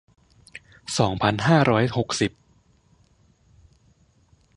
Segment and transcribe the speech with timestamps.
[0.97, 2.31] สองพันห้าร้อยหกสิบ